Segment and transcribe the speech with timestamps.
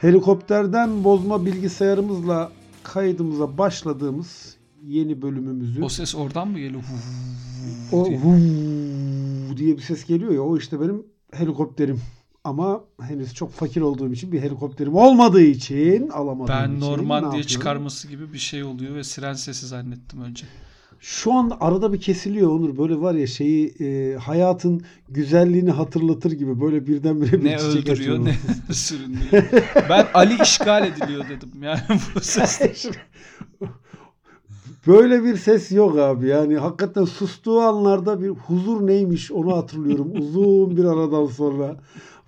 [0.00, 2.52] Helikopterden bozma bilgisayarımızla
[2.82, 6.82] kaydımıza başladığımız yeni bölümümüzü O ses oradan mı geliyor?
[7.92, 8.20] o diye.
[9.56, 11.02] diye bir ses geliyor ya o işte benim
[11.32, 12.00] helikopterim.
[12.44, 17.24] Ama henüz çok fakir olduğum için bir helikopterim olmadığı için alamadığım Ben için ne Normandiya
[17.26, 17.46] yapıyorum?
[17.48, 20.44] çıkarması gibi bir şey oluyor ve siren sesi zannettim önce.
[21.00, 22.78] Şu an arada bir kesiliyor Onur.
[22.78, 27.92] Böyle var ya şeyi e, hayatın güzelliğini hatırlatır gibi böyle birdenbire bir Ne çiçek öldürüyor
[27.92, 28.36] açıyor.
[28.68, 29.44] ne sürünüyor.
[29.88, 31.62] Ben Ali işgal ediliyor dedim.
[31.62, 31.80] Yani
[32.14, 32.60] bu ses.
[34.86, 36.26] Böyle bir ses yok abi.
[36.28, 40.12] Yani hakikaten sustuğu anlarda bir huzur neymiş onu hatırlıyorum.
[40.18, 41.76] Uzun bir aradan sonra.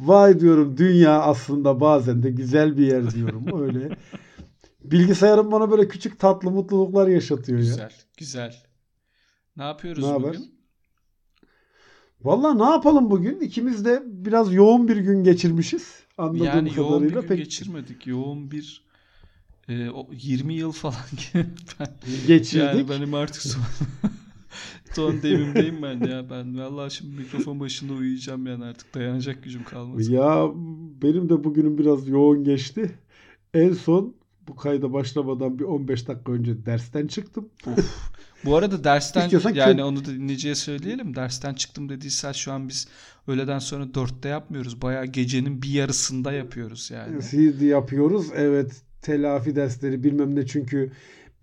[0.00, 3.62] Vay diyorum dünya aslında bazen de güzel bir yer diyorum.
[3.62, 3.88] Öyle.
[4.84, 7.64] Bilgisayarım bana böyle küçük tatlı mutluluklar yaşatıyor ya.
[7.64, 8.56] Güzel, güzel.
[9.56, 10.28] Ne yapıyoruz Ne haber?
[10.28, 10.54] bugün?
[12.22, 13.40] Vallahi ne yapalım bugün?
[13.40, 15.94] İkimiz de biraz yoğun bir gün geçirmişiz.
[16.18, 18.06] Anladığım Yani yoğun bir kadarıyla gün pek geçirmedik.
[18.06, 18.84] Yoğun bir
[19.68, 20.94] e, o 20 yıl falan
[21.80, 21.88] ben,
[22.26, 22.54] geçirdik.
[22.54, 23.62] yani benim artık son,
[24.94, 26.30] son devimdeyim ben ya.
[26.30, 30.12] Ben vallahi şimdi mikrofon başında uyuyacağım yani artık dayanacak gücüm kalmadı.
[30.12, 30.48] Ya
[31.02, 32.98] benim de bugünüm biraz yoğun geçti.
[33.54, 34.14] En son
[34.48, 37.48] bu kayda başlamadan bir 15 dakika önce dersten çıktım.
[37.66, 38.12] Of.
[38.44, 41.16] Bu arada dersten İstiyorsan yani kö- onu da dinleyiciye söyleyelim.
[41.16, 42.88] Dersten çıktım dediyse şu an biz
[43.28, 44.82] öğleden sonra dörtte yapmıyoruz.
[44.82, 47.22] Bayağı gecenin bir yarısında yapıyoruz yani.
[47.22, 48.26] CD yapıyoruz.
[48.36, 50.92] Evet telafi dersleri bilmem ne çünkü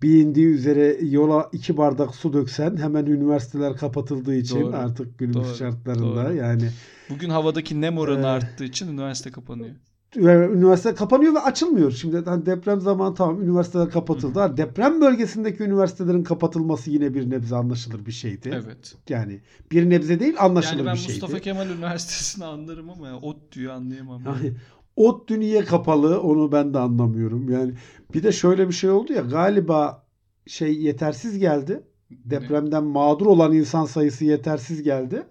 [0.02, 5.54] bilindiği üzere yola iki bardak su döksen hemen üniversiteler kapatıldığı için Doğru, artık günümüz doğru,
[5.56, 6.34] şartlarında doğru.
[6.36, 6.70] yani
[7.10, 9.70] Bugün havadaki nem oranı Ee, arttığı için üniversite kapanıyor.
[10.16, 11.90] Ve üniversite kapanıyor ve açılmıyor.
[11.92, 14.38] Şimdi hani deprem zamanı tamam üniversiteler kapatıldı.
[14.38, 18.50] Ha, Deprem bölgesindeki üniversitelerin kapatılması yine bir nebze anlaşılır bir şeydi.
[18.64, 18.94] Evet.
[19.08, 19.40] Yani
[19.72, 21.12] bir nebze değil anlaşılır Yani ben bir şeydi.
[21.12, 24.22] Mustafa Kemal Üniversitesi'ni anlarım ama ot diyor anlayamam.
[24.26, 24.36] yani.
[24.46, 24.56] Yani
[24.96, 27.52] ot niye kapalı onu ben de anlamıyorum.
[27.52, 27.72] Yani
[28.14, 30.06] bir de şöyle bir şey oldu ya galiba
[30.46, 31.82] şey yetersiz geldi.
[32.10, 35.22] Depremden mağdur olan insan sayısı yetersiz geldi.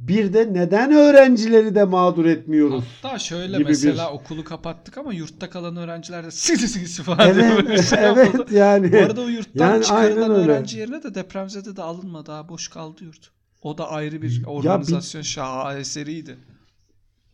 [0.00, 2.84] Bir de neden öğrencileri de mağdur etmiyoruz?
[3.02, 7.34] Hatta şöyle gibi mesela bir- okulu kapattık ama yurtta kalan öğrenciler de sisi sisi falan
[7.34, 8.36] diye böyle Evet, şey yapıldı.
[8.38, 8.92] evet yani.
[8.92, 12.32] Bu arada o yurttan Yani çıkarılan öğrenci yerine de depremzede de alınmadı.
[12.32, 13.30] Ha, boş kaldı yurt.
[13.62, 16.36] O da ayrı bir organizasyon şaheseriydi.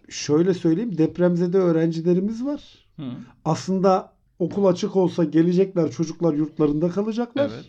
[0.08, 2.62] Şöyle söyleyeyim depremzede öğrencilerimiz var.
[2.96, 3.10] Hı,
[3.44, 7.50] Aslında okul açık olsa gelecekler çocuklar yurtlarında kalacaklar.
[7.54, 7.66] evet.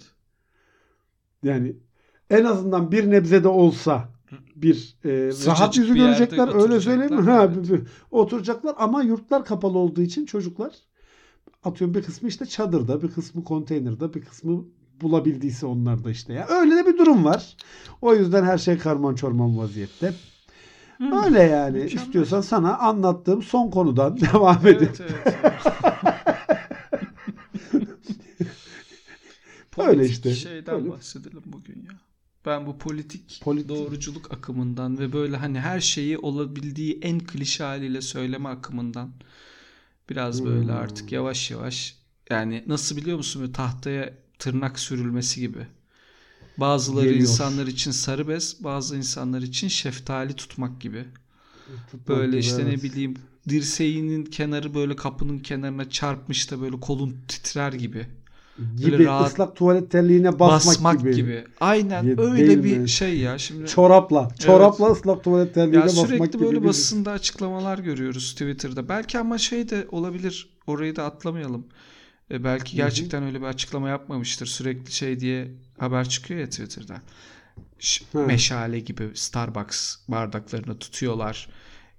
[1.44, 1.76] Yani
[2.30, 4.10] en azından bir nebzede olsa
[4.56, 5.10] bir e,
[5.46, 7.22] rahat yüzü görecekler öyle söyleyeyim mi?
[7.22, 7.82] Ha, evet.
[8.12, 10.74] oturacaklar ama yurtlar kapalı olduğu için çocuklar
[11.64, 14.66] atıyorum bir kısmı işte çadırda, bir kısmı konteynerde, bir kısmı
[15.02, 16.48] bulabildiyse onlar da işte ya.
[16.48, 17.58] Öyle de bir durum var.
[18.02, 20.14] O yüzden her şey karman çorman vaziyette.
[20.98, 21.78] Hı, Öyle yani.
[21.78, 22.06] mükemmel.
[22.06, 24.60] İstiyorsan sana anlattığım son konudan devam.
[24.64, 25.02] Evet, evet,
[25.44, 25.54] evet.
[29.88, 30.34] Öyle işte.
[30.34, 30.90] şeyden Öyle.
[30.90, 32.00] bahsedelim bugün ya.
[32.48, 38.02] Ben bu politik Politik- doğruculuk akımından ve böyle hani her şeyi olabildiği en klişe haliyle
[38.02, 39.14] söyleme akımından
[40.10, 40.74] biraz böyle Hmm.
[40.74, 41.98] artık yavaş yavaş
[42.30, 45.68] yani nasıl biliyor musun böyle tahtaya tırnak sürülmesi gibi.
[46.58, 47.16] Bazıları Geliyor.
[47.16, 51.06] insanlar için sarı bez, bazı insanlar için şeftali tutmak gibi.
[51.88, 52.68] Tutmak Böyle gibi, işte evet.
[52.68, 53.16] ne bileyim
[53.50, 58.08] dirseğinin kenarı böyle kapının kenarına çarpmış da böyle kolun titrer gibi.
[58.78, 61.16] Gibi böyle rahat ıslak tuvalet terliğine basmak, Basmak, gibi.
[61.16, 61.44] gibi.
[61.60, 62.90] Aynen Ye- öyle bir mi?
[62.90, 63.38] şey ya.
[63.38, 64.30] Şimdi Çorapla.
[64.40, 68.90] Çorapla ıslak tuvalet terliğine ya basmak sürekli gibi böyle bir- basında açıklamalar görüyoruz Twitter'da.
[68.90, 70.50] Belki ama şey de olabilir.
[70.68, 71.68] Orayı da atlamayalım.
[72.32, 74.46] E, belki gerçekten öyle bir açıklama yapmamıştır.
[74.46, 75.48] Sürekli şey diye
[75.80, 77.02] haber çıkıyor ya Twitter'da.
[77.80, 78.20] Ş- Hı.
[78.20, 81.50] meşale gibi Starbucks bardaklarını tutuyorlar.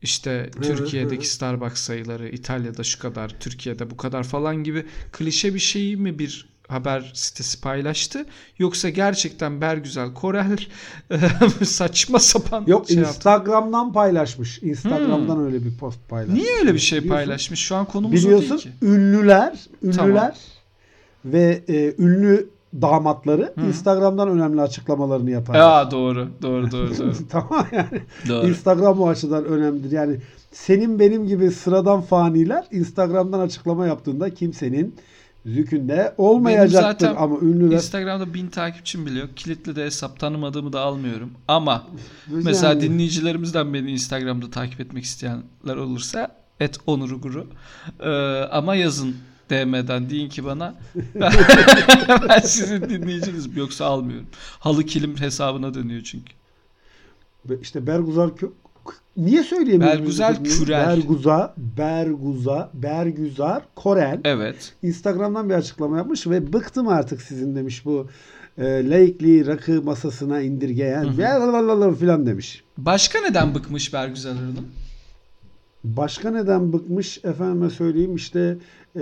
[0.02, 1.28] İşte Türkiye'deki.
[1.28, 6.48] Starbucks sayıları İtalya'da şu kadar, Türkiye'de bu kadar falan gibi klişe bir şeyi mi bir
[6.68, 8.26] haber sitesi paylaştı
[8.58, 10.56] yoksa gerçekten Bergüzel Korel
[11.64, 13.10] saçma sapan Yok şey yaptı.
[13.16, 14.62] Instagram'dan paylaşmış.
[14.62, 16.40] Instagram'dan öyle bir post paylaşmış.
[16.42, 17.60] Niye öyle bir şey Biliyorsun- paylaşmış?
[17.60, 18.70] Şu an konumuz o Biliyorsun değil ki.
[18.82, 20.32] ünlüler, ünlüler Tamam.
[21.24, 22.48] ve e, ünlü
[22.82, 23.66] damatları Hı.
[23.66, 25.54] Instagram'dan önemli açıklamalarını yapar.
[25.54, 27.12] Aa doğru, doğru, doğru, doğru.
[27.30, 28.02] tamam yani.
[28.28, 28.46] doğru.
[28.48, 29.90] Instagram o açıdan önemlidir.
[29.92, 30.16] Yani
[30.52, 34.94] senin benim gibi sıradan faniler Instagram'dan açıklama yaptığında kimsenin
[35.46, 39.36] zükünde olmayacaktır zaten ama ünlüler Instagram'da bin takipçim bile yok.
[39.36, 41.30] Kilitli de hesap tanımadığımı da almıyorum.
[41.48, 41.86] Ama
[42.30, 46.28] Yani- mesela dinleyicilerimizden beni Instagram'da takip etmek isteyenler olursa
[46.60, 47.46] et onuruguru.
[48.00, 48.08] Ee,
[48.50, 49.16] ama yazın
[49.50, 50.74] DM'den deyin ki bana
[51.14, 51.32] ben,
[52.28, 54.26] ben sizin dinleyicinizim yoksa almıyorum.
[54.58, 56.32] Halı kilim hesabına dönüyor çünkü.
[57.62, 58.52] İşte Berguzar Kö-
[59.16, 59.42] Niye
[60.44, 60.64] biz bunu?
[60.64, 60.86] Kürel.
[60.86, 64.20] Berguza, Berguza, Bergüzar Korel.
[64.24, 64.72] Evet.
[64.82, 68.06] Instagram'dan bir açıklama yapmış ve bıktım artık sizin demiş bu
[68.58, 71.04] e, laikliği rakı masasına indirgeyen
[71.94, 72.64] filan demiş.
[72.78, 74.66] Başka neden bıkmış Bergüzar Hanım?
[75.96, 78.58] Başka neden bıkmış efendime söyleyeyim işte
[78.96, 79.00] e,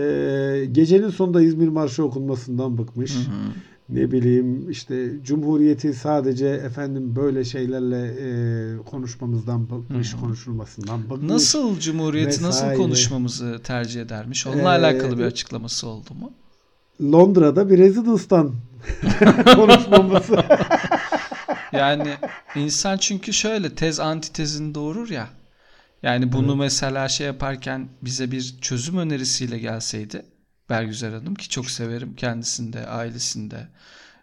[0.72, 3.12] gecenin sonunda İzmir Marşı okunmasından bıkmış.
[3.88, 8.28] Ne bileyim işte Cumhuriyeti sadece efendim böyle şeylerle e,
[8.90, 11.30] konuşmamızdan bıkmış, konuşulmasından bıkmış.
[11.30, 12.76] Nasıl Cumhuriyeti nasıl vesaire.
[12.76, 14.46] konuşmamızı tercih edermiş?
[14.46, 16.32] Onunla Ee, alakalı bir açıklaması oldu mu?
[17.12, 18.52] Londra'da bir rezidanstan
[19.54, 20.22] konuşmamız.
[21.72, 22.08] Yani
[22.56, 25.28] insan çünkü şöyle tez antitezini doğurur ya.
[26.02, 30.26] Yani bunu mesela şey yaparken bize bir çözüm önerisiyle gelseydi
[30.70, 33.68] Bergüzar Hanım ki çok severim kendisinde, ailesinde,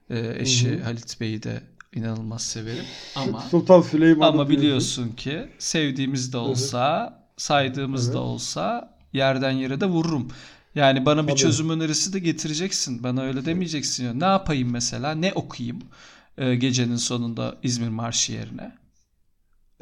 [0.09, 1.61] e, eşi Halit Bey'i de
[1.95, 2.85] inanılmaz severim
[3.15, 4.27] ama Sultan Süleyman.
[4.27, 8.21] ama biliyorsun ki sevdiğimiz de olsa, saydığımız da Evet.
[8.27, 10.27] olsa yerden yere de vururum.
[10.75, 11.39] Yani bana bir Tabii.
[11.39, 13.03] çözüm önerisi de getireceksin.
[13.03, 14.19] Bana öyle demeyeceksin.
[14.19, 15.11] Ne yapayım mesela?
[15.15, 15.79] Ne okuyayım?
[16.37, 18.71] e, gecenin sonunda İzmir Marşı yerine.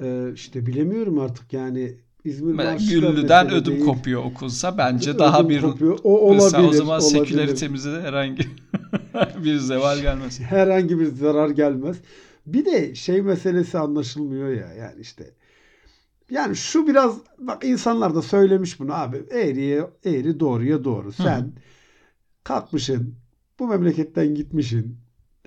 [0.02, 3.86] Ee, işte bilemiyorum artık yani İzmir Marşı Güllü'den ödüm değil.
[3.86, 6.00] kopuyor okunsa bence Ödüm daha bir kopuyor.
[6.04, 6.70] O olabilir.
[6.70, 7.26] O zaman olabilir.
[7.26, 8.44] seküleritemize de herhangi
[9.44, 10.40] bir zeval gelmez.
[10.40, 11.98] herhangi bir zarar gelmez.
[12.46, 15.32] Bir de şey meselesi anlaşılmıyor ya yani işte
[16.30, 21.12] yani şu biraz bak insanlar da söylemiş bunu abi eğriye eğri doğruya doğru.
[21.12, 21.52] Sen
[22.44, 23.16] kalkmışsın
[23.60, 24.98] bu memleketten gitmişsin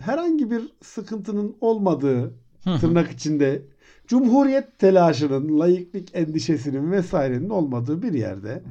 [0.01, 2.35] herhangi bir sıkıntının olmadığı
[2.81, 3.63] tırnak içinde
[4.07, 8.63] cumhuriyet telaşının, layıklık endişesinin vesairenin olmadığı bir yerde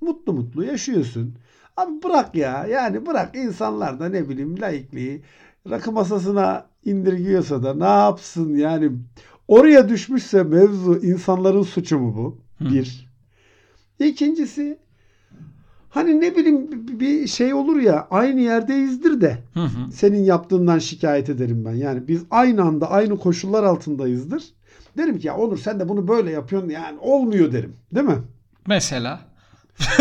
[0.00, 1.34] mutlu mutlu yaşıyorsun.
[1.76, 2.66] Abi bırak ya.
[2.66, 5.18] Yani bırak insanlar da ne bileyim layıklığı
[5.70, 8.92] rakı masasına indirgiyorsa da ne yapsın yani
[9.48, 12.38] oraya düşmüşse mevzu insanların suçu mu bu?
[12.70, 13.10] Bir.
[13.98, 14.78] İkincisi
[15.90, 16.68] hani ne bileyim
[17.00, 19.92] bir şey olur ya aynı yerdeyizdir de Hı hı.
[19.92, 21.74] senin yaptığından şikayet ederim ben.
[21.74, 24.44] Yani biz aynı anda aynı koşullar altındayızdır.
[24.96, 27.76] Derim ki ya Onur sen de bunu böyle yapıyorsun yani olmuyor derim.
[27.94, 28.18] Değil mi?
[28.66, 29.20] Mesela.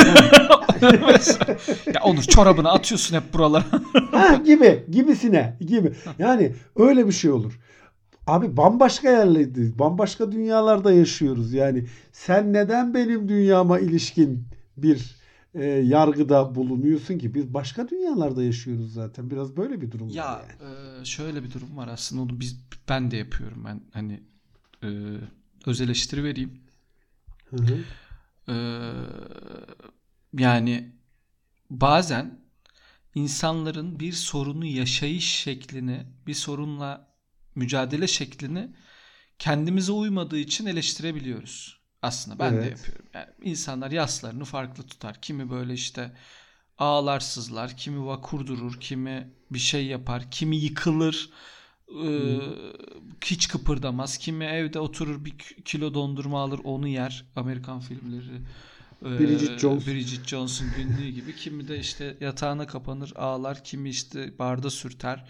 [1.93, 3.65] ya Onur çorabını atıyorsun hep buralara.
[4.11, 5.93] ha gibi gibisine gibi.
[6.19, 7.59] Yani öyle bir şey olur.
[8.27, 9.79] Abi bambaşka yerlerdeyiz.
[9.79, 11.53] Bambaşka dünyalarda yaşıyoruz.
[11.53, 14.43] Yani sen neden benim dünyama ilişkin
[14.77, 15.18] bir
[15.53, 17.33] e, yargıda bulunuyorsun ki?
[17.33, 19.29] Biz başka dünyalarda yaşıyoruz zaten.
[19.29, 21.01] Biraz böyle bir durum var ya yani.
[21.01, 24.23] e, şöyle bir durum var aslında onu biz ben de yapıyorum ben hani
[24.83, 24.87] e,
[25.65, 26.61] öz eleştiri vereyim.
[27.49, 27.77] Hı hı.
[28.49, 28.91] Ee,
[30.33, 30.95] yani
[31.69, 32.39] bazen
[33.15, 37.15] insanların bir sorunu yaşayış şeklini, bir sorunla
[37.55, 38.75] mücadele şeklini
[39.39, 41.78] kendimize uymadığı için eleştirebiliyoruz.
[42.01, 42.71] Aslında ben de Evet.
[42.71, 43.05] yapıyorum.
[43.13, 45.21] Yani insanlar yaslarını farklı tutar.
[45.21, 46.17] Kimi böyle işte
[46.77, 51.29] ağlar sızlar, kimi vakur durur, kimi bir şey yapar, kimi yıkılır,
[52.05, 52.39] ee,
[53.25, 54.17] hiç kıpırdamaz.
[54.17, 57.25] Kimi evde oturur bir kilo dondurma alır onu yer.
[57.35, 58.41] Amerikan filmleri.
[59.05, 59.85] ee, Bridget Jones.
[59.87, 61.35] Bridget Jones'un günlüğü gibi.
[61.35, 63.63] Kimi de işte yatağına kapanır ağlar.
[63.63, 65.25] Kimi işte barda sürter.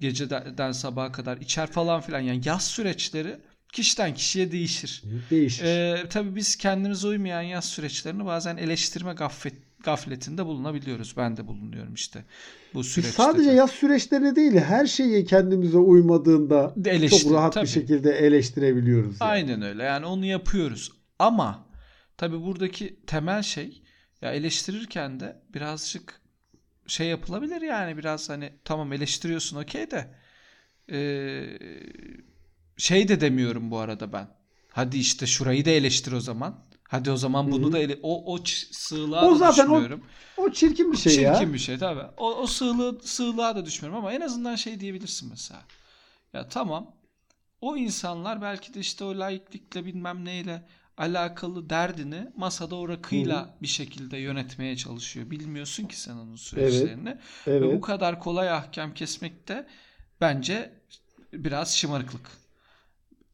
[0.00, 2.20] Geceden sabaha kadar içer falan filan.
[2.20, 3.40] Yani yaz süreçleri
[3.72, 5.02] kişiden kişiye değişir.
[5.30, 5.64] Değişir.
[5.64, 11.14] Ee, tabii biz kendimize uymayan yaz süreçlerini bazen eleştirme gaflet, gafletinde bulunabiliyoruz.
[11.16, 12.24] Ben de bulunuyorum işte
[12.74, 13.12] bu Biz süreçte.
[13.22, 13.54] sadece de.
[13.54, 17.64] yaz süreçleri değil, her şeyi kendimize uymadığında eleştir- çok rahat tabii.
[17.64, 19.16] bir şekilde eleştirebiliyoruz.
[19.20, 19.30] yani.
[19.30, 19.82] Aynen öyle.
[19.82, 20.92] Yani onu yapıyoruz.
[21.18, 21.66] Ama
[22.16, 23.82] tabii buradaki temel şey
[24.22, 26.20] ya eleştirirken de birazcık
[26.86, 30.14] şey yapılabilir yani biraz hani tamam eleştiriyorsun okey de
[30.92, 31.58] ee,
[32.76, 34.28] şey de demiyorum bu arada ben.
[34.70, 36.64] Hadi işte şurayı da eleştir o zaman.
[36.88, 38.38] Hadi o zaman bunu da ele o o
[38.72, 40.04] sığlığa O da zaten o- düşmüyorum.
[40.36, 41.54] O çirkin bir şey Çirkin ya.
[41.54, 42.04] bir şey tabii.
[42.16, 45.62] O, o sığlığı, sığlığa da düşmüyorum ama en azından şey diyebilirsin mesela.
[46.32, 46.96] Ya tamam
[47.60, 53.66] o insanlar belki de işte o laiklikle bilmem neyle alakalı derdini masada o rakıyla bir
[53.68, 55.30] şekilde yönetmeye çalışıyor.
[55.30, 57.18] Bilmiyorsun ki sen onun süreçlerini.
[57.60, 57.82] Ve bu Evet.
[57.82, 59.68] kadar kolay ahkam kesmek de
[60.20, 60.72] bence
[61.32, 62.30] biraz şımarıklık.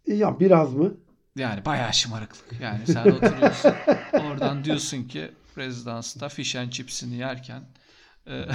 [0.09, 0.95] Ya biraz mı?
[1.37, 2.61] Yani bayağı şımarıklık.
[2.61, 3.73] Yani sen oturuyorsun
[4.31, 7.63] oradan diyorsun ki rezidansta fish and chips'ini yerken
[8.27, 8.47] e,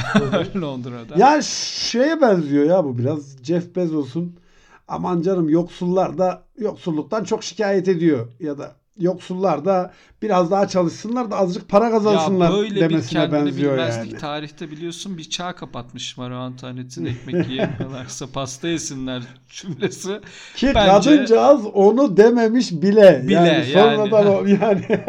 [0.62, 1.16] Londra'da.
[1.18, 3.44] Ya şeye benziyor ya bu biraz.
[3.44, 4.40] Jeff Bezos'un
[4.88, 8.32] aman canım yoksullar da yoksulluktan çok şikayet ediyor.
[8.40, 13.20] Ya da yoksullar da biraz daha çalışsınlar da azıcık para kazansınlar ya böyle bir demesine
[13.20, 14.22] kendini benziyor bilmezlik yani.
[14.22, 20.20] tarihte biliyorsun bir çağ kapatmış Marie Antoinette'in ekmek yiyemiyorlarsa pasta yesinler cümlesi.
[20.56, 23.22] Ki Bence- kadıncağız onu dememiş bile.
[23.24, 23.48] Bile yani.
[23.48, 23.66] yani.
[23.74, 24.86] Sonradan o yani.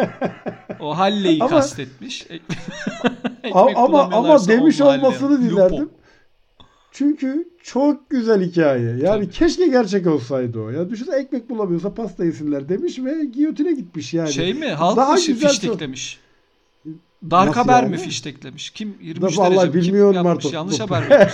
[0.80, 2.26] O halleyi Ama- kastetmiş.
[3.52, 5.88] Ama ama bulamıyorlarsa demiş olmasını Lupo.
[6.98, 8.82] Çünkü çok güzel hikaye.
[8.88, 9.30] Yani Tabii.
[9.30, 10.70] keşke gerçek olsaydı o.
[10.70, 14.32] Ya düşünsene ekmek bulamıyorsa pasta yesinler demiş ve giyotine gitmiş yani.
[14.32, 14.66] Şey mi?
[14.68, 16.18] Halk Daha mı şi- güzel fişteklemiş?
[17.30, 17.90] Dark Nasıl haber yani?
[17.90, 18.70] mi fişteklemiş?
[18.70, 19.72] Kim 23 Da derece vallahi mi?
[19.72, 20.32] Kim bilmiyorum yapmış?
[20.44, 20.52] artık.
[20.52, 21.28] Yanlış haber mi?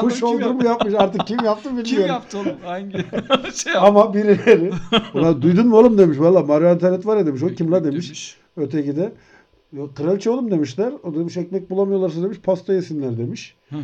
[0.00, 1.90] Push oldu mu yapmış artık kim yaptı bilmiyorum.
[1.96, 2.52] Kim yaptı oğlum?
[2.64, 2.92] Hangi
[3.54, 3.72] şey?
[3.76, 4.70] Ama birileri
[5.14, 6.18] ulan duydun mu oğlum demiş.
[6.20, 7.42] Valla Mario Antoinette var ya demiş.
[7.42, 8.36] O kim la demiş.
[8.56, 9.12] Öteki de
[9.72, 10.92] "Yok, kraliçe oğlum demişler.
[11.02, 13.54] O demiş ekmek bulamıyorlarsa demiş pasta yesinler demiş.
[13.70, 13.82] Hı hı.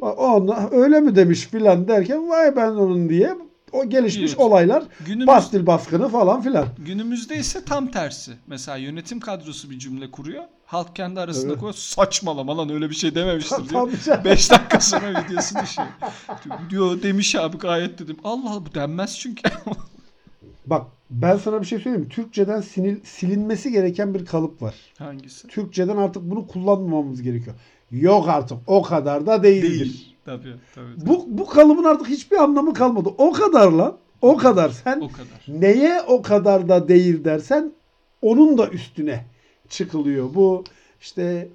[0.00, 3.34] Onunla öyle mi demiş filan derken vay ben onun diye
[3.72, 4.40] o gelişmiş Evet.
[4.40, 6.66] olaylar Günümüz, Bastil baskını falan filan.
[6.86, 8.32] günümüzde ise tam tersi.
[8.46, 10.44] Mesela yönetim kadrosu bir cümle kuruyor.
[10.66, 11.60] Halk kendi arasında Evet.
[11.60, 11.74] koyuyor.
[11.74, 13.90] Saçmalama lan öyle bir şey dememiştir diyor.
[13.90, 14.24] Tabii canım.
[14.24, 15.88] 5 dakika sonra videosu düşüyor.
[16.70, 18.16] Diyor demiş abi gayet dedim.
[18.24, 19.42] Allah Allah bu denmez çünkü.
[20.66, 22.08] Bak ben sana bir şey söyleyeyim mi?
[22.12, 24.74] Türkçeden sinil, silinmesi gereken bir kalıp var.
[24.98, 25.48] Hangisi?
[25.48, 27.56] Türkçeden artık bunu kullanmamamız gerekiyor.
[27.90, 29.80] Yok artık o kadar da değildir.
[29.80, 30.14] Değil.
[30.24, 30.86] Tabii tabii.
[30.96, 31.06] tabii.
[31.06, 33.08] Bu, bu kalıbın artık hiçbir anlamı kalmadı.
[33.18, 33.96] O kadar lan.
[34.22, 34.70] O kadar.
[34.70, 35.60] Sen O kadar.
[35.60, 37.72] neye o kadar da değil dersen
[38.22, 39.24] onun da üstüne
[39.68, 40.34] çıkılıyor.
[40.34, 40.64] Bu
[41.00, 41.48] işte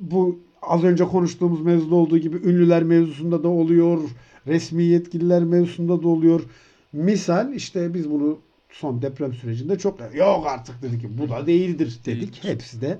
[0.00, 4.02] bu az önce konuştuğumuz mevzuda olduğu gibi ünlüler mevzusunda da oluyor.
[4.46, 6.40] Resmi yetkililer mevzusunda da oluyor.
[6.92, 8.38] Misal işte biz bunu
[8.70, 12.22] son deprem sürecinde çok yok artık dedik ki bu da değildir dedik.
[12.22, 12.38] Değildir.
[12.42, 12.98] Hepsi de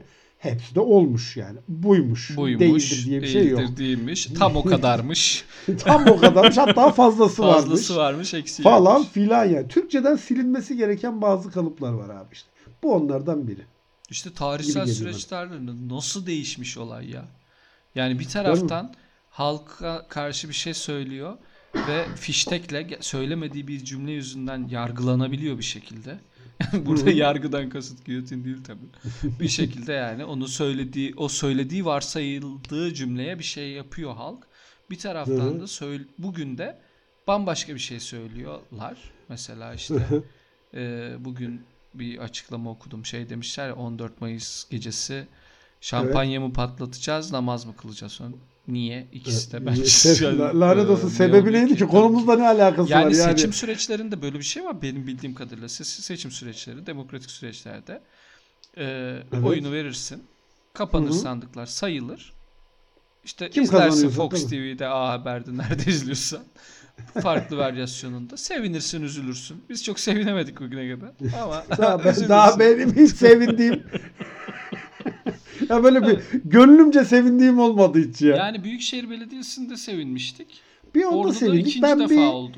[0.50, 1.58] hepsi de olmuş yani.
[1.68, 2.36] Buymuş.
[2.36, 2.60] Buymuş.
[2.60, 3.76] değildir diye bir şey yok.
[3.76, 4.26] değilmiş.
[4.26, 5.44] Tam o kadarmış.
[5.78, 9.08] Tam o kadarmış hatta fazlası, varmış Fazlası varmış eksiği falan yokmuş.
[9.08, 9.68] filan yani.
[9.68, 12.48] Türkçeden silinmesi gereken bazı kalıplar var abi işte.
[12.82, 13.62] Bu onlardan biri.
[14.10, 15.54] İşte tarihsel süreçlerde
[15.88, 17.24] nasıl değişmiş olay ya.
[17.94, 18.94] Yani bir taraftan
[19.30, 21.36] halka karşı bir şey söylüyor
[21.74, 26.18] ve fiştekle söylemediği bir cümle yüzünden yargılanabiliyor bir şekilde.
[26.86, 28.86] Burada yargıdan kasıt giyotin değil tabii.
[29.40, 34.46] Bir şekilde yani onu söylediği o söylediği varsayıldığı cümleye bir şey yapıyor halk.
[34.90, 36.78] Bir taraftan da söyle, bugün de
[37.26, 38.98] bambaşka bir şey söylüyorlar.
[39.28, 39.94] Mesela işte
[40.74, 41.62] ee, bugün
[41.94, 43.06] bir açıklama okudum.
[43.06, 45.26] Şey demişler ya 14 Mayıs gecesi
[45.80, 48.20] şampanya mı patlatacağız, namaz mı kılacağız?
[48.68, 49.08] Niye?
[49.12, 49.82] İkisi de bence.
[49.82, 51.86] Se- la- lanet olsun Ee, ne sebebi neydi ki?
[51.86, 53.14] Konumuzla ne alakası yani var yani?
[53.30, 55.66] seçim süreçlerinde böyle bir şey var benim bildiğim kadarıyla.
[55.68, 58.02] Se- seçim süreçleri, demokratik süreçlerde
[58.76, 58.84] e,
[59.32, 59.44] Evet.
[59.44, 60.22] oyunu verirsin.
[60.74, 61.18] Kapanır Hı hı.
[61.18, 62.32] sandıklar, sayılır.
[63.24, 64.50] İşte Kim izlersin Fox tabii.
[64.50, 66.42] TV'de A Haber'de nerede izliyorsan.
[67.22, 68.36] Farklı varyasyonunda.
[68.36, 69.64] Sevinirsin, üzülürsün.
[69.68, 71.10] Biz çok sevinemedik bugüne kadar.
[71.42, 73.82] Ama daha, ben- daha benim hiç sevindiğim
[75.70, 78.36] ya böyle bir gönlümce sevindiğim olmadı hiç ya.
[78.36, 80.60] Yani Büyükşehir Belediyesi'nde sevinmiştik.
[80.94, 81.66] bir onda Orada da sevindik.
[81.66, 82.56] ikinci Ben defa bir oldu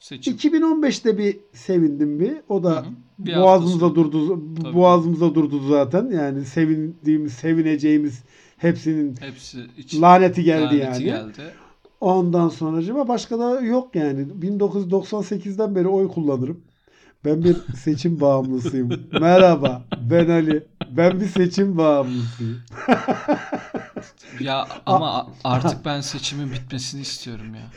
[0.00, 0.34] seçim.
[0.34, 2.32] 2015'te bir sevindim bir.
[2.48, 2.84] O da hı.
[3.18, 4.42] Bir boğazımıza durdu.
[4.62, 4.74] Tabii.
[4.74, 6.10] Boğazımıza durdu zaten.
[6.10, 8.22] Yani sevindiğimiz, sevineceğimiz
[8.56, 11.04] hepsinin Hepsi iç, laneti geldi laneti yani.
[11.04, 11.42] geldi.
[12.00, 14.26] Ondan sonracıma başka da yok yani.
[14.42, 16.60] 1998'den beri oy kullanırım.
[17.24, 18.88] Ben bir seçim bağımlısıyım.
[19.20, 20.64] Merhaba ben Ali.
[20.90, 22.62] Ben bir seçim bağımlısıyım.
[24.40, 27.70] Ya ama artık ben seçimin bitmesini istiyorum ya.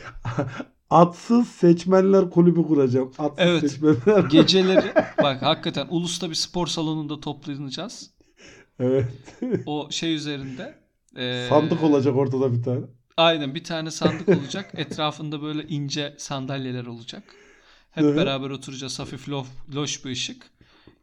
[0.90, 3.12] Atsız seçmenler kulübü kuracağım.
[3.18, 3.60] Atsız Evet.
[3.70, 4.24] seçmenler.
[4.24, 4.92] Geceleri
[5.22, 8.10] bak hakikaten Ulus'ta bir spor salonunda toplanacağız.
[8.80, 9.06] evet.
[9.66, 10.78] O şey üzerinde.
[11.16, 12.80] e, Sandık olacak ortada bir tane.
[13.16, 14.70] Aynen bir tane sandık olacak.
[14.74, 17.22] Etrafında böyle ince sandalyeler olacak.
[17.90, 18.16] Hep Hı.
[18.16, 18.98] beraber oturacağız.
[18.98, 20.50] Hafif lof, loş bir ışık.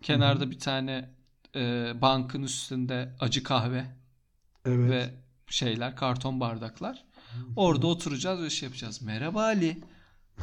[0.02, 1.10] Kenarda bir tane
[1.56, 3.86] e, bankın üstünde acı kahve
[4.66, 4.90] Evet.
[4.92, 5.10] ve
[5.48, 7.04] şeyler, karton bardaklar.
[7.56, 9.02] Orada oturacağız ve şey yapacağız.
[9.02, 9.78] Merhaba Ali.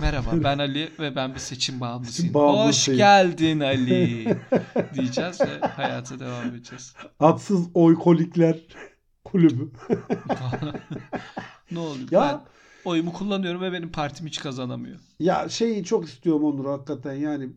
[0.01, 2.35] Merhaba ben Ali ve ben bir seçim bağımlısıyım.
[2.35, 4.37] Hoş geldin Ali
[4.95, 6.95] diyeceğiz ve hayata devam edeceğiz.
[7.21, 8.57] Atsız oykolikler
[9.25, 9.71] kulübü.
[11.71, 12.09] ne oluyor?
[12.11, 12.41] Ya- Ben
[12.91, 14.99] oyumu kullanıyorum ve benim partim hiç kazanamıyor.
[15.21, 17.49] Ya şeyi çok istiyorum Onur hakikaten yani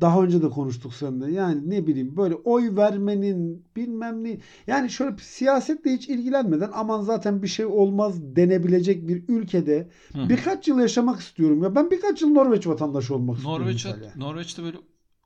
[0.00, 1.32] daha önce de konuştuk seninle.
[1.32, 4.38] Yani ne bileyim böyle oy vermenin bilmem ne.
[4.66, 10.68] Yani şöyle siyasetle hiç ilgilenmeden aman zaten bir şey olmaz denebilecek bir ülkede Hı birkaç
[10.68, 11.62] yıl yaşamak istiyorum.
[11.62, 13.62] Ya ben birkaç yıl Norveç vatandaşı olmak istiyorum.
[13.62, 14.12] Norveç, mesela.
[14.16, 14.76] Norveç'te böyle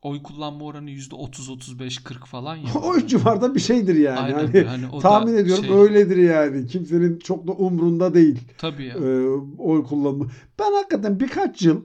[0.01, 2.73] oy kullanma oranı %30, 35, 40 falan ya.
[2.83, 4.19] o civarda bir şeydir yani.
[4.19, 4.63] Aynen Hani.
[4.63, 6.67] Hani tahmin ediyorum şey- öyledir yani.
[6.67, 8.95] Kimsenin çok da umrunda değil Tabii ya.
[8.95, 10.25] e, oy kullanma.
[10.59, 11.81] Ben hakikaten birkaç yıl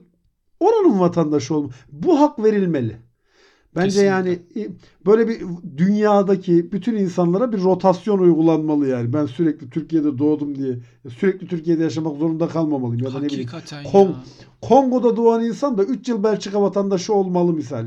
[0.65, 1.69] oranın vatandaşı olma.
[1.91, 2.97] Bu hak verilmeli.
[3.75, 4.09] Bence Kesinlikle.
[4.09, 4.39] yani
[5.05, 5.41] böyle bir
[5.77, 9.13] dünyadaki bütün insanlara bir rotasyon uygulanmalı yani.
[9.13, 10.77] Ben sürekli Türkiye'de doğdum diye
[11.17, 13.47] sürekli Türkiye'de yaşamak zorunda kalmamalıyım ya da ne bileyim.
[13.49, 14.15] Hakikaten Kong- ya.
[14.61, 17.85] Kongo'da doğan insan da 3 yıl Belçika vatandaşı olmalı misal.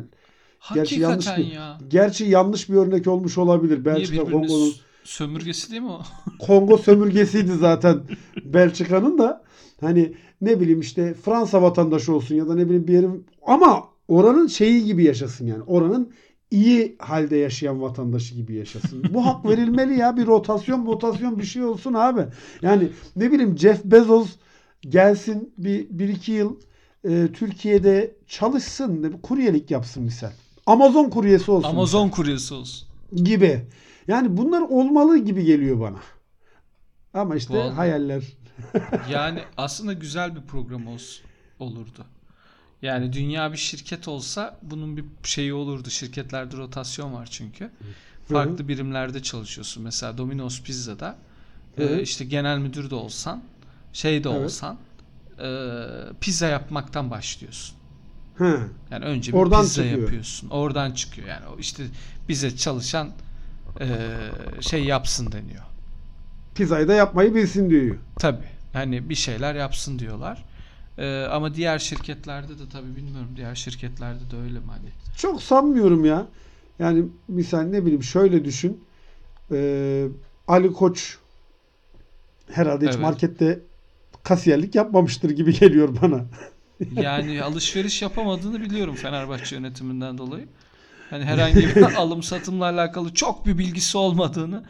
[0.75, 1.79] Gerçi yanlış Hakikaten bir- ya.
[1.89, 3.85] Gerçi yanlış bir örnek olmuş olabilir.
[3.85, 4.73] Belçika Kongo'nun
[5.09, 6.03] sömürgesi değil mi o?
[6.39, 8.01] Kongo sömürgesiydi zaten
[8.45, 9.45] Belçika'nın da.
[9.81, 14.47] Hani ne bileyim işte Fransa vatandaşı olsun ya da ne bileyim bir yerin ama oranın
[14.47, 15.63] şeyi gibi yaşasın yani.
[15.63, 16.13] Oranın
[16.51, 19.05] iyi halde yaşayan vatandaşı gibi yaşasın.
[19.15, 20.17] Bu hak verilmeli ya.
[20.17, 22.25] Bir rotasyon rotasyon bir şey olsun abi.
[22.63, 24.29] Yani ne bileyim Jeff Bezos
[24.81, 26.57] gelsin bir, bir iki yıl
[27.05, 29.19] e, Türkiye'de çalışsın.
[29.23, 30.31] Kuryelik yapsın misal.
[30.67, 31.69] Amazon kuryesi olsun.
[31.69, 32.89] Amazon kuryesi olsun.
[33.15, 33.63] gibi.
[34.09, 35.99] Yani bunlar olmalı gibi geliyor bana.
[37.15, 37.75] Ama işte Vallahi.
[37.75, 38.23] hayaller.
[39.11, 41.25] Yani aslında güzel bir program olsun,
[41.59, 42.05] olurdu.
[42.83, 45.91] Yani dünya bir şirket olsa bunun bir şeyi olurdu.
[45.91, 47.71] Şirketlerde rotasyon var çünkü.
[48.29, 49.83] Farklı birimlerde çalışıyorsun.
[49.83, 51.17] Mesela Domino's Pizza'da
[51.79, 53.43] e, işte genel müdür de olsan,
[53.93, 54.45] şey de Evet.
[54.45, 54.79] olsan
[55.43, 55.49] e,
[56.21, 57.77] pizza yapmaktan başlıyorsun.
[58.39, 58.59] He.
[58.91, 60.03] Yani önce bir Oradan pizza çıkıyor.
[60.03, 60.49] yapıyorsun.
[60.51, 61.29] Oradan çıkıyor.
[61.29, 61.85] Yani işte
[62.29, 63.11] bize çalışan
[64.61, 65.63] şey yapsın deniyor.
[66.55, 67.97] Pizzayı da yapmayı bilsin diyor.
[68.19, 68.47] Tabii.
[68.73, 70.45] Hani bir şeyler yapsın diyorlar.
[70.99, 73.31] Ee, ama diğer şirketlerde de tabii bilmiyorum.
[73.37, 74.89] Diğer şirketlerde de öyle mi hani?
[75.17, 76.27] Çok sanmıyorum ya.
[76.79, 78.85] Yani misal ne bileyim şöyle düşün.
[79.53, 80.07] Ee,
[80.49, 81.19] Ali Koç
[82.51, 83.03] herhalde hiç Evet.
[83.03, 83.61] markette
[84.23, 86.25] kasiyerlik yapmamıştır gibi geliyor bana.
[86.93, 90.47] Yani alışveriş yapamadığını biliyorum Fenerbahçe yönetiminden dolayı.
[91.11, 94.65] Hani herhangi bir alım satımla alakalı çok bir bilgisi olmadığını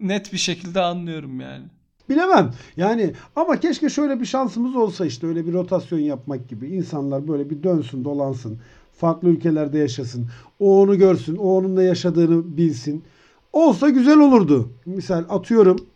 [0.00, 1.64] net bir şekilde anlıyorum yani.
[2.08, 2.52] Bilemem.
[2.76, 6.66] Yani ama keşke şöyle bir şansımız olsa işte öyle bir rotasyon yapmak gibi.
[6.68, 8.58] İnsanlar böyle bir dönsün, dolansın.
[8.96, 10.28] Farklı ülkelerde yaşasın.
[10.60, 11.36] O onu görsün.
[11.36, 13.04] O onunla yaşadığını bilsin.
[13.52, 14.72] Olsa güzel olurdu.
[14.86, 15.86] Misal atıyorum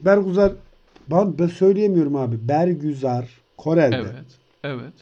[0.00, 0.52] Bergüzar
[1.10, 2.48] ben, ben söyleyemiyorum abi.
[2.48, 3.96] Bergüzar Korel'de.
[3.96, 4.26] Evet.
[4.64, 4.92] Evet.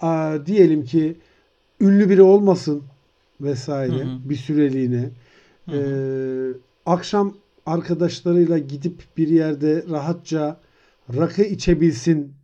[0.00, 1.16] Aa, diyelim ki
[1.80, 2.82] ünlü biri olmasın
[3.40, 4.18] vesaire Hı hı.
[4.30, 5.10] bir süreliğine.
[5.68, 7.34] Hı Ee, akşam
[7.66, 10.60] arkadaşlarıyla gidip bir yerde rahatça
[11.16, 12.34] rakı içebilsin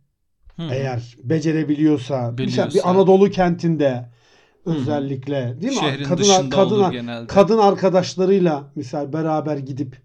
[0.55, 2.31] Hı eğer becerebiliyorsa.
[2.37, 2.79] Mesela Biliyorsa.
[2.89, 4.09] bir Anadolu kentinde
[4.65, 5.79] özellikle değil mi?
[5.79, 7.27] Şehrin kadın kadın genelde.
[7.27, 9.97] kadın arkadaşlarıyla misal beraber gidip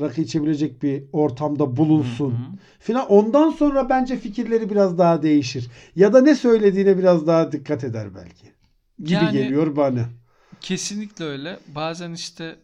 [0.00, 2.56] rakı içebilecek bir ortamda bulunsun Hı hı.
[2.78, 3.06] filan.
[3.08, 5.68] Ondan sonra bence fikirleri biraz daha değişir.
[5.96, 8.46] Ya da ne söylediğine biraz daha dikkat eder belki.
[9.02, 10.08] Gibi Yani- geliyor bana.
[10.62, 11.58] Kesinlikle öyle.
[11.66, 12.58] Bazen işte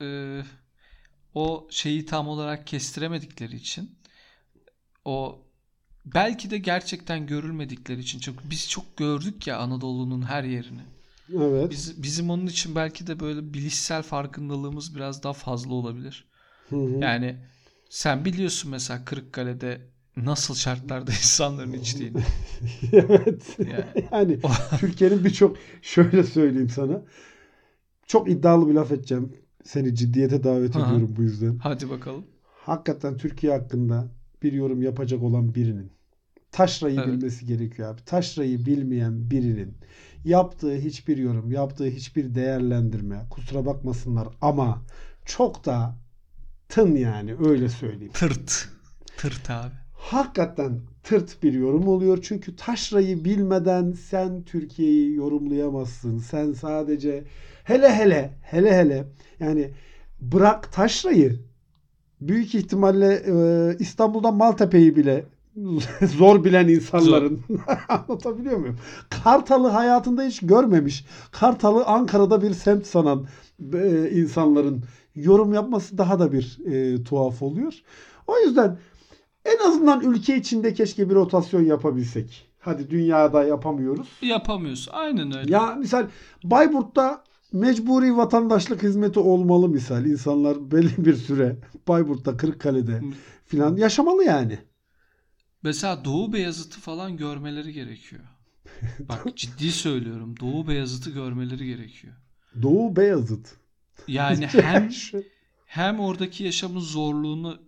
[0.00, 0.40] e,
[1.34, 3.98] o şeyi tam olarak kestiremedikleri için
[5.04, 5.42] o
[6.04, 10.82] belki de gerçekten görülmedikleri için çok biz çok gördük ya Anadolu'nun her yerini.
[11.34, 11.70] Evet.
[11.70, 16.24] Biz, bizim onun için belki de böyle bilişsel farkındalığımız biraz daha fazla olabilir.
[16.68, 16.98] Hı hı.
[17.00, 17.36] Yani
[17.90, 19.80] sen biliyorsun mesela Kırıkkale'de
[20.16, 22.22] nasıl şartlarda insanların içtiğini.
[22.92, 23.58] evet.
[23.58, 24.08] Yani.
[24.12, 24.38] Yani
[24.80, 27.02] Türkiye'nin birçok şöyle söyleyeyim sana.
[28.06, 29.32] Çok iddialı bir laf edeceğim.
[29.64, 31.58] Seni ciddiyete davet ediyorum bu yüzden.
[31.58, 32.24] Hadi bakalım.
[32.44, 34.08] Hakikaten Türkiye hakkında
[34.42, 35.92] bir yorum yapacak olan birinin
[36.52, 37.08] taşrayı Evet.
[37.08, 38.04] bilmesi gerekiyor abi.
[38.04, 39.76] Taşrayı bilmeyen birinin
[40.24, 44.82] yaptığı hiçbir yorum, yaptığı hiçbir değerlendirme kusura bakmasınlar ama
[45.24, 45.96] çok da
[46.68, 48.12] tın yani öyle söyleyeyim.
[48.14, 48.68] Tırt.
[49.16, 49.74] Tırt abi.
[50.12, 52.18] Hakikaten tırt bir yorum oluyor.
[52.22, 56.18] Çünkü taşrayı bilmeden sen Türkiye'yi yorumlayamazsın.
[56.18, 57.24] Sen sadece
[57.64, 59.04] hele hele hele hele
[59.40, 59.70] yani
[60.20, 61.40] bırak taşrayı
[62.20, 65.24] büyük ihtimalle e, İstanbul'dan Maltepe'yi bile
[66.18, 67.40] zor bilen insanların
[67.88, 68.76] anlatabiliyor muyum?
[69.24, 71.04] Kartal'ı hayatında hiç görmemiş.
[71.30, 73.26] Kartal'ı Ankara'da bir semt sanan
[73.74, 77.74] e, insanların yorum yapması daha da bir e, tuhaf oluyor.
[78.26, 78.78] O yüzden
[79.44, 82.48] en azından ülke içinde keşke bir rotasyon yapabilsek.
[82.60, 84.08] Hadi dünyada yapamıyoruz.
[84.22, 84.92] Yapamıyorsun.
[84.92, 85.52] Aynen öyle.
[85.52, 86.06] Ya misal
[86.44, 90.04] Bayburt'ta mecburi vatandaşlık hizmeti olmalı misal.
[90.06, 91.56] İnsanlar belli bir süre
[91.88, 93.02] Bayburt'ta, Kırıkkale'de
[93.46, 94.58] filan yaşamalı yani.
[95.62, 98.22] Mesela Doğu Beyazıt'ı falan görmeleri gerekiyor.
[98.98, 100.34] Bak ciddi söylüyorum.
[100.40, 102.14] Doğu Beyazıt'ı görmeleri gerekiyor.
[102.62, 103.56] Doğu Beyazıt.
[104.08, 105.22] Yani hem Şu-
[105.66, 107.58] hem oradaki yaşamın zorluğunu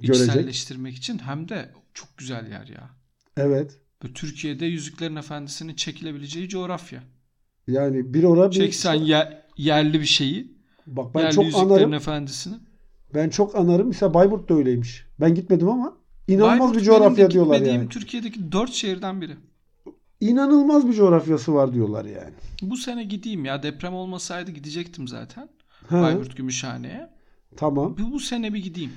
[0.00, 0.26] Görecek.
[0.28, 2.90] içselleştirmek için hem de çok güzel yer ya.
[3.36, 3.80] evet.
[4.04, 7.02] Ve Türkiye'de Yüzüklerin Efendisi'nin çekilebileceği coğrafya.
[7.66, 10.52] Yani bir ora bir Çeksen ye- yerli bir şeyi,
[10.86, 11.94] bak ben yerli çok Yüzüklerin anarım.
[11.94, 12.54] Efendisi'ni.
[13.14, 13.88] Ben çok anarım.
[13.88, 15.06] Mesela Bayburt da öyleymiş.
[15.20, 15.96] Ben gitmedim ama
[16.28, 17.88] inanılmaz Bayburt bir coğrafya diyorlar yani.
[17.88, 19.36] Türkiye'deki dört şehirden biri.
[20.20, 22.34] inanılmaz bir coğrafyası var diyorlar yani.
[22.62, 23.62] Bu sene gideyim ya.
[23.62, 25.48] Deprem olmasaydı gidecektim zaten.
[25.88, 27.10] Ha, Bayburt Gümüşhane'ye.
[27.56, 27.96] tamam.
[27.98, 28.92] Bu, bu sene bir gideyim.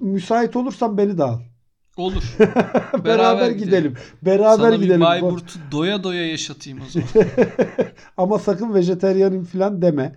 [0.00, 1.38] Müsait olursan beni de al.
[1.96, 2.36] Olur.
[3.04, 3.94] Beraber, gidelim.
[4.22, 5.00] Beraber Sana gidelim.
[5.00, 7.08] bir Bayburt'u doya doya yaşatayım o zaman.
[8.16, 10.16] Ama sakın vejeteryanım falan deme.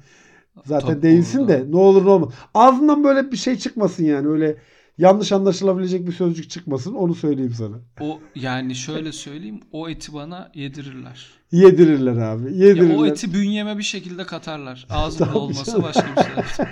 [0.65, 1.47] Zaten Tabii değilsin orada.
[1.53, 2.33] de ne olur ne olmaz.
[2.53, 4.27] Ağzından böyle bir şey çıkmasın yani.
[4.27, 4.57] Öyle
[4.99, 6.93] yanlış anlaşılabilecek bir sözcük çıkmasın.
[6.93, 7.75] Onu söyleyeyim sana.
[8.01, 9.59] O yani şöyle söyleyeyim.
[9.71, 11.27] O eti bana yedirirler.
[11.51, 12.53] Yedirirler abi.
[12.53, 12.89] Yedirirler.
[12.89, 14.87] Ya o eti bünyeme bir şekilde katarlar.
[14.89, 15.83] Ağzımda canım.
[15.83, 16.65] başka bir şey.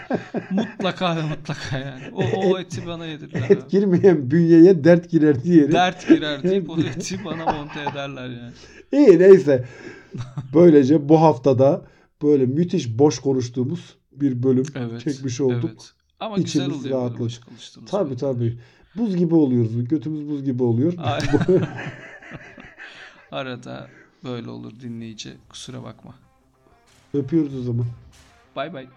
[0.52, 2.04] mutlaka ve mutlaka yani.
[2.14, 3.50] O, o eti bana yedirirler.
[3.50, 3.70] Et abi.
[3.70, 5.72] girmeyen bünyeye dert girer diyelim.
[5.72, 8.52] Dert girer deyip o eti bana monte ederler yani.
[8.92, 9.66] İyi neyse.
[10.54, 11.86] Böylece bu haftada
[12.24, 15.02] böyle müthiş boş konuştuğumuz bir bölüm Evet.
[15.02, 15.70] çekmiş olduk.
[15.70, 15.97] Evet.
[16.20, 17.20] Ama güzel İçimiz oluyor böyle rahatladı.
[17.20, 17.92] boş konuştuğumuz.
[17.92, 18.58] Tabii tabii.
[18.96, 19.88] Buz gibi oluyoruz.
[19.88, 20.94] Götümüz buz gibi oluyor.
[23.32, 23.88] Arada
[24.24, 25.38] böyle olur dinleyici.
[25.50, 26.16] Kusura bakma.
[27.14, 27.86] Öpüyoruz o zaman.
[28.56, 28.88] Bay bay.